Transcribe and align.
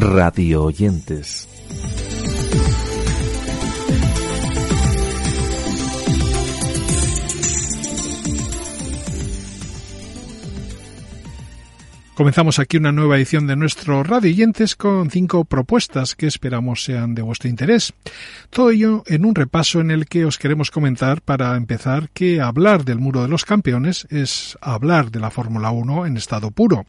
radio 0.00 0.64
oyentes. 0.64 1.49
Comenzamos 12.20 12.58
aquí 12.58 12.76
una 12.76 12.92
nueva 12.92 13.16
edición 13.16 13.46
de 13.46 13.56
nuestro 13.56 14.02
Radio 14.02 14.30
Oyentes 14.30 14.76
con 14.76 15.10
cinco 15.10 15.46
propuestas 15.46 16.14
que 16.14 16.26
esperamos 16.26 16.84
sean 16.84 17.14
de 17.14 17.22
vuestro 17.22 17.48
interés. 17.48 17.94
Todo 18.50 18.72
ello 18.72 19.02
en 19.06 19.24
un 19.24 19.34
repaso 19.34 19.80
en 19.80 19.90
el 19.90 20.04
que 20.04 20.26
os 20.26 20.36
queremos 20.36 20.70
comentar 20.70 21.22
para 21.22 21.56
empezar 21.56 22.10
que 22.12 22.42
hablar 22.42 22.84
del 22.84 22.98
muro 22.98 23.22
de 23.22 23.28
los 23.28 23.46
campeones 23.46 24.06
es 24.10 24.58
hablar 24.60 25.10
de 25.10 25.18
la 25.18 25.30
Fórmula 25.30 25.70
1 25.70 26.04
en 26.04 26.18
estado 26.18 26.50
puro. 26.50 26.84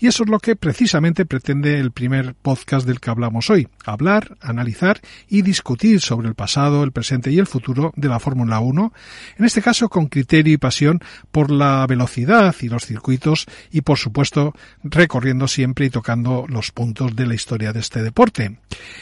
Y 0.00 0.08
eso 0.08 0.24
es 0.24 0.28
lo 0.28 0.40
que 0.40 0.56
precisamente 0.56 1.26
pretende 1.26 1.78
el 1.78 1.92
primer 1.92 2.34
podcast 2.34 2.84
del 2.84 2.98
que 2.98 3.10
hablamos 3.10 3.50
hoy. 3.50 3.68
Hablar, 3.84 4.36
analizar 4.40 5.00
y 5.28 5.42
discutir 5.42 6.00
sobre 6.00 6.26
el 6.26 6.34
pasado, 6.34 6.82
el 6.82 6.90
presente 6.90 7.30
y 7.30 7.38
el 7.38 7.46
futuro 7.46 7.92
de 7.94 8.08
la 8.08 8.18
Fórmula 8.18 8.58
1, 8.58 8.92
en 9.38 9.44
este 9.44 9.62
caso 9.62 9.88
con 9.88 10.08
criterio 10.08 10.54
y 10.54 10.58
pasión 10.58 10.98
por 11.30 11.52
la 11.52 11.86
velocidad 11.86 12.56
y 12.60 12.68
los 12.68 12.84
circuitos 12.84 13.46
y 13.70 13.82
por 13.82 13.98
supuesto 13.98 14.54
recorriendo 14.82 15.48
siempre 15.48 15.86
y 15.86 15.90
tocando 15.90 16.46
los 16.48 16.70
puntos 16.70 17.14
de 17.16 17.26
la 17.26 17.34
historia 17.34 17.72
de 17.72 17.80
este 17.80 18.02
deporte. 18.02 18.58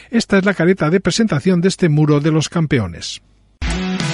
Esta 0.09 0.37
es 0.37 0.45
la 0.45 0.53
careta 0.53 0.89
de 0.89 0.99
presentación 0.99 1.61
de 1.61 1.69
este 1.69 1.89
muro 1.89 2.19
de 2.19 2.31
los 2.31 2.49
campeones. 2.49 3.21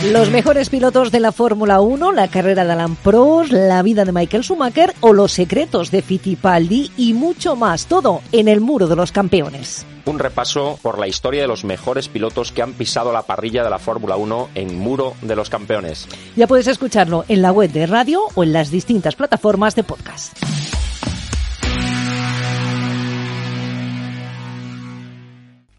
Los 0.04 0.30
mejores 0.30 0.70
pilotos 0.70 1.12
de 1.12 1.20
la 1.20 1.32
Fórmula 1.32 1.82
1, 1.82 2.12
la 2.12 2.28
carrera 2.28 2.64
de 2.64 2.72
Alan 2.72 2.96
Prost, 2.96 3.52
la 3.52 3.82
vida 3.82 4.06
de 4.06 4.12
Michael 4.12 4.44
Schumacher 4.44 4.94
o 5.00 5.12
los 5.12 5.32
secretos 5.32 5.90
de 5.90 6.04
Fittipaldi 6.04 6.92
y 6.98 7.14
mucho 7.14 7.56
más, 7.56 7.88
todo 7.88 8.22
en 8.32 8.48
el 8.48 8.62
muro 8.62 8.88
de 8.88 8.96
los 8.96 9.12
campeones. 9.12 9.88
Un 10.06 10.20
repaso 10.20 10.78
por 10.84 11.00
la 11.00 11.08
historia 11.08 11.42
de 11.42 11.48
los 11.48 11.66
mejores 11.66 12.10
pilotos 12.10 12.52
que 12.52 12.62
han 12.62 12.74
pisado 12.74 13.12
la 13.12 13.24
parrilla 13.24 13.64
de 13.64 13.72
la 13.72 13.80
Fórmula 13.80 14.18
1 14.18 14.50
en 14.54 14.78
Muro 14.78 15.16
de 15.24 15.36
los 15.36 15.50
Campeones. 15.50 16.08
Ya 16.36 16.48
puedes 16.48 16.68
escucharlo 16.68 17.26
en 17.28 17.42
la 17.42 17.52
web 17.52 17.72
de 17.72 17.88
radio 17.88 18.22
o 18.36 18.44
en 18.44 18.54
las 18.54 18.70
distintas 18.70 19.16
plataformas 19.16 19.76
de 19.76 19.84
podcast. 19.84 20.38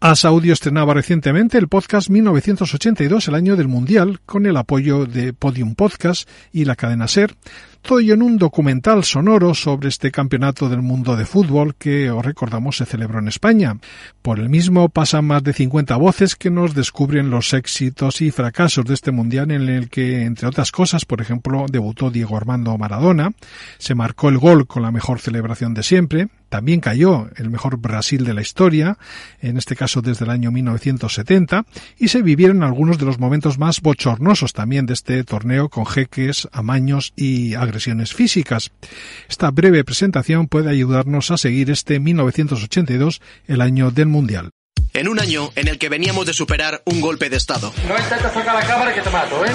As 0.01 0.23
Audio 0.23 0.53
estrenaba 0.53 0.93
recientemente 0.93 1.57
el 1.57 1.67
podcast 1.67 2.09
1982, 2.09 3.27
el 3.27 3.35
año 3.35 3.57
del 3.57 3.67
Mundial, 3.67 4.21
con 4.25 4.45
el 4.45 4.55
apoyo 4.55 5.05
de 5.05 5.33
Podium 5.33 5.75
Podcast 5.75 6.29
y 6.53 6.63
la 6.63 6.77
cadena 6.77 7.09
Ser, 7.09 7.35
todo 7.81 7.99
ello 7.99 8.13
en 8.13 8.21
un 8.21 8.37
documental 8.37 9.03
sonoro 9.03 9.53
sobre 9.53 9.89
este 9.89 10.11
campeonato 10.11 10.69
del 10.69 10.81
mundo 10.81 11.15
de 11.15 11.25
fútbol 11.25 11.75
que, 11.75 12.11
os 12.11 12.23
recordamos, 12.23 12.77
se 12.77 12.85
celebró 12.85 13.19
en 13.19 13.27
España. 13.27 13.77
Por 14.21 14.39
el 14.39 14.49
mismo 14.49 14.89
pasan 14.89 15.25
más 15.25 15.43
de 15.43 15.53
50 15.53 15.95
voces 15.97 16.35
que 16.35 16.49
nos 16.49 16.73
descubren 16.75 17.29
los 17.29 17.53
éxitos 17.53 18.21
y 18.21 18.31
fracasos 18.31 18.85
de 18.85 18.93
este 18.93 19.11
mundial 19.11 19.51
en 19.51 19.69
el 19.69 19.89
que, 19.89 20.23
entre 20.23 20.47
otras 20.47 20.71
cosas, 20.71 21.05
por 21.05 21.21
ejemplo, 21.21 21.65
debutó 21.71 22.11
Diego 22.11 22.37
Armando 22.37 22.77
Maradona, 22.77 23.31
se 23.77 23.95
marcó 23.95 24.29
el 24.29 24.37
gol 24.37 24.67
con 24.67 24.83
la 24.83 24.91
mejor 24.91 25.19
celebración 25.19 25.73
de 25.73 25.83
siempre, 25.83 26.27
también 26.49 26.79
cayó 26.79 27.29
el 27.35 27.49
mejor 27.49 27.77
Brasil 27.77 28.25
de 28.25 28.33
la 28.33 28.41
historia, 28.41 28.97
en 29.39 29.57
este 29.57 29.75
caso 29.75 30.01
desde 30.01 30.25
el 30.25 30.31
año 30.31 30.51
1970, 30.51 31.65
y 31.97 32.07
se 32.07 32.23
vivieron 32.23 32.63
algunos 32.63 32.97
de 32.97 33.05
los 33.05 33.19
momentos 33.19 33.59
más 33.59 33.81
bochornosos 33.81 34.53
también 34.53 34.85
de 34.87 34.93
este 34.93 35.23
torneo 35.23 35.69
con 35.69 35.85
jeques, 35.85 36.47
amaños 36.51 37.13
y 37.15 37.53
agresiones 37.69 38.13
físicas. 38.13 38.71
Esta 39.29 39.51
breve 39.51 39.83
presentación 39.83 40.47
puede 40.47 40.69
ayudarnos 40.69 41.31
a 41.31 41.37
seguir 41.37 41.71
este 41.71 41.99
1982, 41.99 43.21
el 43.47 43.61
año 43.61 43.91
del 43.91 44.07
Mundial. 44.07 44.49
En 44.93 45.07
un 45.07 45.19
año 45.19 45.51
en 45.55 45.67
el 45.67 45.77
que 45.77 45.87
veníamos 45.87 46.25
de 46.25 46.33
superar 46.33 46.81
un 46.85 46.99
golpe 46.99 47.29
de 47.29 47.37
Estado. 47.37 47.71
No 47.87 47.97
intentes 47.97 48.33
sacar 48.33 48.55
la 48.55 48.65
cámara 48.65 48.93
que 48.93 49.01
te 49.01 49.09
mato, 49.09 49.45
¿eh? 49.45 49.51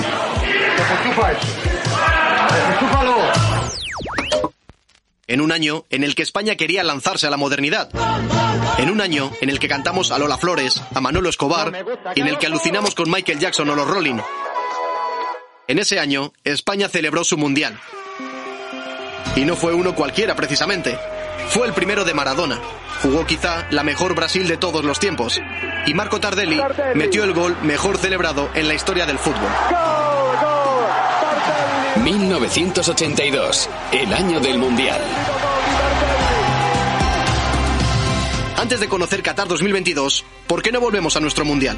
En 5.26 5.40
un 5.40 5.52
año 5.52 5.84
en 5.90 6.04
el 6.04 6.14
que 6.14 6.22
España 6.22 6.54
quería 6.54 6.84
lanzarse 6.84 7.26
a 7.26 7.30
la 7.30 7.36
modernidad. 7.36 7.88
En 8.78 8.90
un 8.90 9.00
año 9.00 9.32
en 9.40 9.50
el 9.50 9.58
que 9.58 9.68
cantamos 9.68 10.12
a 10.12 10.18
Lola 10.18 10.38
Flores, 10.38 10.80
a 10.94 11.00
Manolo 11.00 11.30
Escobar 11.30 11.72
y 12.14 12.20
en 12.20 12.28
el 12.28 12.38
que 12.38 12.46
alucinamos 12.46 12.94
con 12.94 13.10
Michael 13.10 13.40
Jackson 13.40 13.68
o 13.70 13.74
los 13.74 13.88
Rolling. 13.88 14.18
En 15.66 15.78
ese 15.78 15.98
año, 15.98 16.32
España 16.44 16.88
celebró 16.88 17.24
su 17.24 17.38
mundial. 17.38 17.80
Y 19.36 19.44
no 19.44 19.56
fue 19.56 19.74
uno 19.74 19.94
cualquiera, 19.94 20.36
precisamente. 20.36 20.96
Fue 21.48 21.66
el 21.66 21.72
primero 21.72 22.04
de 22.04 22.14
Maradona. 22.14 22.60
Jugó 23.02 23.26
quizá 23.26 23.66
la 23.70 23.82
mejor 23.82 24.14
Brasil 24.14 24.46
de 24.46 24.56
todos 24.56 24.84
los 24.84 25.00
tiempos. 25.00 25.40
Y 25.86 25.94
Marco 25.94 26.20
Tardelli 26.20 26.60
metió 26.94 27.24
el 27.24 27.32
gol 27.32 27.56
mejor 27.62 27.98
celebrado 27.98 28.48
en 28.54 28.68
la 28.68 28.74
historia 28.74 29.06
del 29.06 29.18
fútbol. 29.18 29.50
1982, 32.02 33.68
el 33.92 34.12
año 34.12 34.40
del 34.40 34.58
Mundial. 34.58 35.00
Antes 38.56 38.80
de 38.80 38.88
conocer 38.88 39.22
Qatar 39.22 39.48
2022, 39.48 40.24
¿por 40.46 40.62
qué 40.62 40.72
no 40.72 40.80
volvemos 40.80 41.16
a 41.16 41.20
nuestro 41.20 41.44
Mundial? 41.44 41.76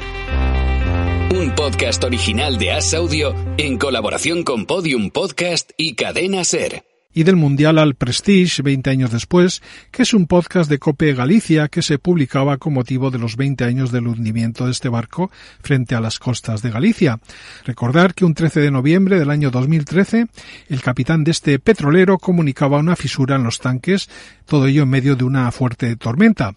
Un 1.31 1.53
podcast 1.55 2.03
original 2.03 2.57
de 2.57 2.71
As 2.71 2.93
Audio 2.93 3.35
en 3.57 3.77
colaboración 3.77 4.43
con 4.43 4.65
Podium 4.65 5.09
Podcast 5.09 5.71
y 5.75 5.95
Cadena 5.95 6.43
Ser 6.45 6.83
y 7.17 7.23
del 7.23 7.35
Mundial 7.35 7.79
al 7.79 7.95
Prestige 7.95 8.61
20 8.61 8.91
años 8.91 9.11
después, 9.11 9.63
que 9.89 10.03
es 10.03 10.13
un 10.13 10.27
podcast 10.27 10.69
de 10.69 10.77
Cope 10.77 11.15
Galicia 11.15 11.67
que 11.67 11.81
se 11.81 11.97
publicaba 11.97 12.57
con 12.57 12.73
motivo 12.73 13.09
de 13.09 13.17
los 13.17 13.37
20 13.37 13.63
años 13.63 13.91
del 13.91 14.05
hundimiento 14.05 14.65
de 14.65 14.71
este 14.71 14.87
barco 14.87 15.31
frente 15.59 15.95
a 15.95 15.99
las 15.99 16.19
costas 16.19 16.61
de 16.61 16.69
Galicia. 16.69 17.19
Recordar 17.65 18.13
que 18.13 18.23
un 18.23 18.35
13 18.35 18.59
de 18.59 18.69
noviembre 18.69 19.17
del 19.17 19.31
año 19.31 19.49
2013, 19.49 20.27
el 20.69 20.81
capitán 20.83 21.23
de 21.23 21.31
este 21.31 21.57
petrolero 21.57 22.19
comunicaba 22.19 22.77
una 22.77 22.95
fisura 22.95 23.37
en 23.37 23.45
los 23.45 23.57
tanques, 23.57 24.11
todo 24.45 24.67
ello 24.67 24.83
en 24.83 24.89
medio 24.89 25.15
de 25.15 25.23
una 25.23 25.51
fuerte 25.51 25.95
tormenta. 25.95 26.53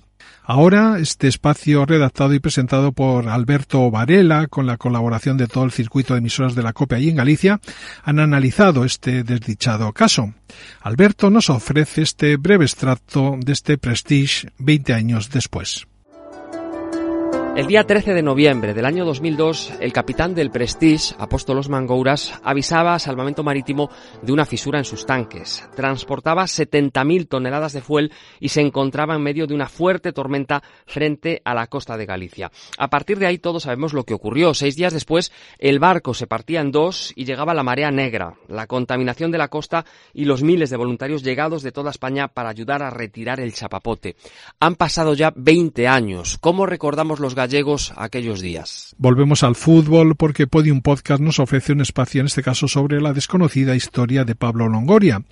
Ahora, 0.53 0.99
este 0.99 1.28
espacio 1.28 1.87
redactado 1.87 2.34
y 2.34 2.41
presentado 2.41 2.91
por 2.91 3.28
Alberto 3.28 3.88
Varela, 3.88 4.49
con 4.49 4.66
la 4.66 4.78
colaboración 4.78 5.37
de 5.37 5.47
todo 5.47 5.62
el 5.62 5.71
circuito 5.71 6.15
de 6.15 6.19
emisoras 6.19 6.56
de 6.56 6.65
la 6.65 6.72
COPE 6.72 6.97
allí 6.97 7.09
en 7.09 7.15
Galicia, 7.15 7.61
han 8.03 8.19
analizado 8.19 8.84
este 8.84 9.22
desdichado 9.22 9.93
caso. 9.93 10.34
Alberto 10.81 11.31
nos 11.31 11.50
ofrece 11.50 12.03
este 12.03 12.37
breve 12.37 12.65
extracto 12.65 13.37
de 13.38 13.53
este 13.53 13.78
Prestige 13.78 14.49
20 14.59 14.93
años 14.93 15.31
después. 15.31 15.87
El 17.60 17.66
día 17.66 17.84
13 17.84 18.15
de 18.15 18.22
noviembre 18.22 18.72
del 18.72 18.87
año 18.87 19.04
2002, 19.04 19.75
el 19.81 19.93
capitán 19.93 20.34
del 20.34 20.50
Prestige, 20.50 21.15
Apóstolos 21.19 21.69
Mangouras, 21.69 22.41
avisaba 22.43 22.94
a 22.94 22.98
Salvamento 22.98 23.43
Marítimo 23.43 23.91
de 24.22 24.32
una 24.32 24.47
fisura 24.47 24.78
en 24.78 24.87
sus 24.87 25.04
tanques. 25.04 25.69
Transportaba 25.76 26.44
70.000 26.44 27.28
toneladas 27.28 27.75
de 27.75 27.82
fuel 27.82 28.12
y 28.41 28.49
se 28.49 28.62
encontraba 28.62 29.15
en 29.15 29.22
medio 29.22 29.47
de 29.47 29.53
una 29.53 29.69
fuerte 29.69 30.15
tormenta 30.15 30.62
frente 30.87 31.43
a 31.44 31.53
la 31.53 31.66
costa 31.66 31.99
de 31.99 32.06
Galicia. 32.06 32.50
A 32.78 32.88
partir 32.88 33.19
de 33.19 33.26
ahí 33.26 33.37
todos 33.37 33.65
sabemos 33.65 33.93
lo 33.93 34.04
que 34.04 34.15
ocurrió. 34.15 34.54
Seis 34.54 34.75
días 34.75 34.94
después, 34.94 35.31
el 35.59 35.81
barco 35.81 36.15
se 36.15 36.26
partía 36.26 36.62
en 36.62 36.70
dos 36.70 37.12
y 37.15 37.26
llegaba 37.26 37.53
la 37.53 37.62
marea 37.62 37.91
negra, 37.91 38.37
la 38.49 38.69
contaminación 38.69 39.31
de 39.32 39.38
la 39.38 39.49
costa 39.49 39.84
y 40.15 40.25
los 40.25 40.43
miles 40.43 40.70
de 40.70 40.78
voluntarios 40.78 41.22
llegados 41.22 41.62
de 41.62 41.72
toda 41.72 41.91
España 41.91 42.28
para 42.28 42.49
ayudar 42.49 42.82
a 42.82 42.88
retirar 42.88 43.38
el 43.38 43.53
chapapote. 43.53 44.16
Han 44.60 44.76
pasado 44.76 45.12
ya 45.12 45.31
20 45.37 45.87
años. 45.88 46.38
¿Cómo 46.41 46.65
recordamos 46.65 47.20
los 47.20 47.34
gallegos 47.34 47.50
aquellos 47.97 48.41
días. 48.41 48.94
Volvemos 48.99 49.43
al 49.43 49.56
fútbol 49.56 50.15
porque 50.16 50.47
Podium 50.47 50.81
Podcast 50.81 51.21
nos 51.21 51.38
ofrece 51.38 51.73
un 51.73 51.81
espacio 51.81 52.20
en 52.20 52.26
este 52.26 52.43
caso 52.43 52.69
sobre 52.69 53.00
la 53.00 53.12
desconocida 53.12 53.75
historia 53.75 54.25
de 54.25 54.35
Pablo 54.35 54.69
Longoria 54.69 55.23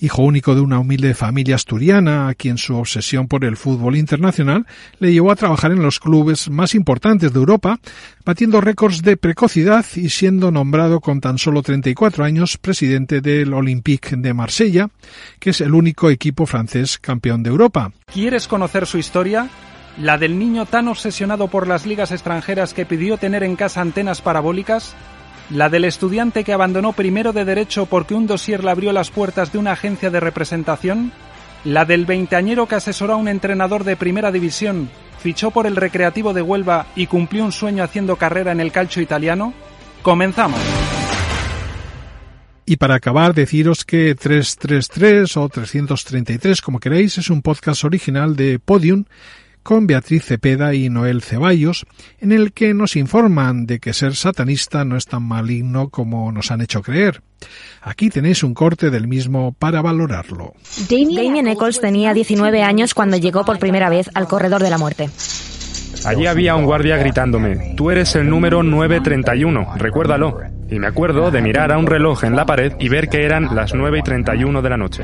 hijo 0.00 0.22
único 0.22 0.54
de 0.54 0.60
una 0.60 0.78
humilde 0.78 1.14
familia 1.14 1.56
asturiana, 1.56 2.28
a 2.28 2.34
quien 2.34 2.58
su 2.58 2.76
obsesión 2.76 3.28
por 3.28 3.44
el 3.44 3.56
fútbol 3.56 3.96
internacional 3.96 4.66
le 4.98 5.12
llevó 5.12 5.30
a 5.30 5.36
trabajar 5.36 5.72
en 5.72 5.82
los 5.82 6.00
clubes 6.00 6.50
más 6.50 6.74
importantes 6.74 7.32
de 7.32 7.38
Europa, 7.38 7.78
batiendo 8.24 8.60
récords 8.60 9.02
de 9.02 9.16
precocidad 9.16 9.84
y 9.96 10.08
siendo 10.08 10.50
nombrado 10.50 11.00
con 11.00 11.20
tan 11.20 11.38
solo 11.38 11.62
34 11.62 12.24
años 12.24 12.56
presidente 12.56 13.20
del 13.20 13.52
Olympique 13.52 14.16
de 14.16 14.34
Marsella, 14.34 14.88
que 15.38 15.50
es 15.50 15.60
el 15.60 15.74
único 15.74 16.10
equipo 16.10 16.46
francés 16.46 16.98
campeón 16.98 17.42
de 17.42 17.50
Europa. 17.50 17.92
¿Quieres 18.12 18.48
conocer 18.48 18.86
su 18.86 18.98
historia? 18.98 19.50
¿La 19.98 20.18
del 20.18 20.38
niño 20.38 20.66
tan 20.66 20.88
obsesionado 20.88 21.48
por 21.48 21.66
las 21.66 21.84
ligas 21.84 22.12
extranjeras 22.12 22.74
que 22.74 22.86
pidió 22.86 23.18
tener 23.18 23.42
en 23.42 23.56
casa 23.56 23.80
antenas 23.80 24.22
parabólicas? 24.22 24.94
¿La 25.50 25.68
del 25.68 25.84
estudiante 25.84 26.44
que 26.44 26.52
abandonó 26.52 26.92
primero 26.92 27.32
de 27.32 27.44
derecho 27.44 27.86
porque 27.86 28.14
un 28.14 28.26
dossier 28.26 28.62
le 28.62 28.70
abrió 28.70 28.92
las 28.92 29.10
puertas 29.10 29.52
de 29.52 29.58
una 29.58 29.72
agencia 29.72 30.10
de 30.10 30.20
representación? 30.20 31.12
¿La 31.64 31.84
del 31.84 32.06
veinteañero 32.06 32.66
que 32.66 32.76
asesoró 32.76 33.14
a 33.14 33.16
un 33.16 33.28
entrenador 33.28 33.84
de 33.84 33.96
primera 33.96 34.30
división, 34.32 34.88
fichó 35.18 35.50
por 35.50 35.66
el 35.66 35.76
Recreativo 35.76 36.32
de 36.32 36.40
Huelva 36.40 36.86
y 36.96 37.06
cumplió 37.06 37.44
un 37.44 37.52
sueño 37.52 37.84
haciendo 37.84 38.16
carrera 38.16 38.52
en 38.52 38.60
el 38.60 38.72
calcio 38.72 39.02
italiano? 39.02 39.52
Comenzamos. 40.02 40.60
Y 42.64 42.76
para 42.76 42.94
acabar, 42.94 43.34
deciros 43.34 43.84
que 43.84 44.14
333 44.14 45.36
o 45.36 45.48
333, 45.48 46.62
como 46.62 46.78
queréis, 46.78 47.18
es 47.18 47.28
un 47.28 47.42
podcast 47.42 47.82
original 47.84 48.36
de 48.36 48.60
Podium 48.60 49.04
con 49.62 49.86
Beatriz 49.86 50.24
Cepeda 50.24 50.74
y 50.74 50.88
Noel 50.88 51.22
Ceballos, 51.22 51.86
en 52.18 52.32
el 52.32 52.52
que 52.52 52.74
nos 52.74 52.96
informan 52.96 53.66
de 53.66 53.78
que 53.78 53.92
ser 53.92 54.16
satanista 54.16 54.84
no 54.84 54.96
es 54.96 55.06
tan 55.06 55.22
maligno 55.22 55.88
como 55.88 56.32
nos 56.32 56.50
han 56.50 56.60
hecho 56.60 56.82
creer. 56.82 57.22
Aquí 57.82 58.10
tenéis 58.10 58.42
un 58.42 58.54
corte 58.54 58.90
del 58.90 59.08
mismo 59.08 59.54
para 59.58 59.82
valorarlo. 59.82 60.54
Damien 60.88 61.46
Eccles 61.46 61.80
tenía 61.80 62.12
19 62.12 62.62
años 62.62 62.94
cuando 62.94 63.16
llegó 63.16 63.44
por 63.44 63.58
primera 63.58 63.88
vez 63.88 64.10
al 64.14 64.28
corredor 64.28 64.62
de 64.62 64.70
la 64.70 64.78
muerte. 64.78 65.10
Allí 66.04 66.26
había 66.26 66.54
un 66.54 66.64
guardia 66.64 66.96
gritándome, 66.96 67.74
tú 67.76 67.90
eres 67.90 68.14
el 68.14 68.28
número 68.28 68.62
931, 68.62 69.74
recuérdalo. 69.76 70.38
Y 70.70 70.78
me 70.78 70.86
acuerdo 70.86 71.30
de 71.30 71.42
mirar 71.42 71.72
a 71.72 71.78
un 71.78 71.86
reloj 71.86 72.24
en 72.24 72.36
la 72.36 72.46
pared 72.46 72.72
y 72.78 72.88
ver 72.88 73.08
que 73.08 73.24
eran 73.24 73.54
las 73.54 73.74
9 73.74 73.98
y 73.98 74.02
31 74.02 74.62
de 74.62 74.70
la 74.70 74.76
noche. 74.76 75.02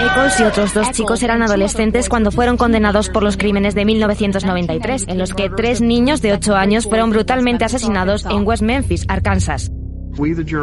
Eccles 0.00 0.40
y 0.40 0.44
otros 0.44 0.72
dos 0.72 0.90
chicos 0.92 1.22
eran 1.22 1.42
adolescentes 1.42 2.08
cuando 2.08 2.30
fueron 2.30 2.56
condenados 2.56 3.10
por 3.10 3.22
los 3.22 3.36
crímenes 3.36 3.74
de 3.74 3.84
1993, 3.84 5.04
en 5.08 5.18
los 5.18 5.34
que 5.34 5.50
tres 5.50 5.82
niños 5.82 6.22
de 6.22 6.32
8 6.32 6.56
años 6.56 6.84
fueron 6.86 7.10
brutalmente 7.10 7.66
asesinados 7.66 8.24
en 8.24 8.46
West 8.46 8.62
Memphis, 8.62 9.04
Arkansas. 9.08 9.70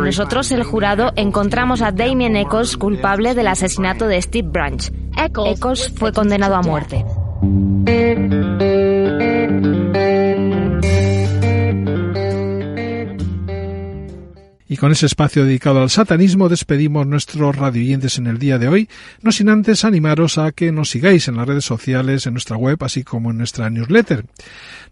Nosotros, 0.04 0.52
el 0.52 0.64
jurado, 0.64 1.14
encontramos 1.16 1.84
a 1.84 1.92
Damien 1.92 2.36
Eccles 2.36 2.78
culpable 2.78 3.36
del 3.36 3.48
asesinato 3.48 4.08
de 4.08 4.22
Steve 4.22 4.50
Branch. 4.50 4.92
Eccles 5.16 5.94
fue 5.96 6.12
condenado 6.12 6.56
a 6.56 6.62
muerte. 6.64 7.06
Y 14.78 14.80
con 14.80 14.92
ese 14.92 15.08
espacio 15.08 15.44
dedicado 15.44 15.82
al 15.82 15.90
satanismo 15.90 16.50
despedimos 16.50 17.08
nuestros 17.08 17.56
radioyentes 17.56 18.20
en 18.20 18.28
el 18.28 18.38
día 18.38 18.60
de 18.60 18.68
hoy, 18.68 18.88
no 19.24 19.32
sin 19.32 19.50
antes 19.50 19.84
animaros 19.84 20.38
a 20.38 20.52
que 20.52 20.72
nos 20.72 20.92
sigáis 20.92 21.28
en 21.28 21.36
las 21.36 21.48
redes 21.48 21.66
sociales, 21.66 22.28
en 22.28 22.34
nuestra 22.34 22.58
web, 22.58 22.78
así 22.84 23.04
como 23.04 23.32
en 23.32 23.40
nuestra 23.40 23.72
newsletter. 23.72 24.26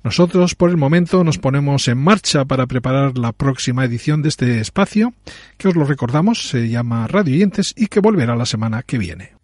Nosotros, 0.03 0.55
por 0.55 0.71
el 0.71 0.77
momento, 0.77 1.23
nos 1.23 1.37
ponemos 1.37 1.87
en 1.87 1.99
marcha 1.99 2.45
para 2.45 2.65
preparar 2.65 3.19
la 3.19 3.31
próxima 3.31 3.85
edición 3.85 4.23
de 4.23 4.29
este 4.29 4.59
espacio, 4.59 5.13
que 5.59 5.67
os 5.67 5.75
lo 5.75 5.85
recordamos, 5.85 6.49
se 6.49 6.67
llama 6.67 7.05
Radioyentes 7.05 7.71
y 7.77 7.85
que 7.85 7.99
volverá 7.99 8.35
la 8.35 8.47
semana 8.47 8.81
que 8.81 8.97
viene. 8.97 9.34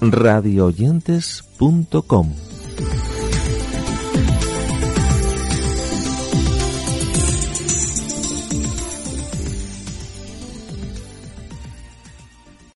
radioyentes.com 0.00 2.49